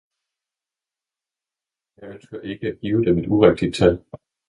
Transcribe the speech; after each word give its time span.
Jeg 1.97 2.09
ønsker 2.09 2.41
ikke 2.41 2.67
at 2.67 2.79
give 2.81 3.03
dem 3.05 3.17
et 3.17 3.27
urigtigt 3.27 3.75
tal. 3.75 4.03